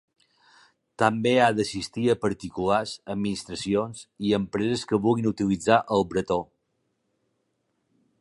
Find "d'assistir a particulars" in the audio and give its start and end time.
1.57-2.93